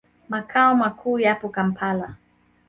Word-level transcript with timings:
Makao 0.29 0.75
makuu 0.75 1.19
yapo 1.19 1.49
Kampala. 1.49 2.15